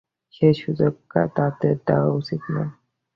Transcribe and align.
সে 0.33 0.47
সুযোগ 0.53 0.93
তাঁদের 1.35 1.75
দেয়া 1.87 2.07
উচিত 2.19 2.41
না। 2.55 2.63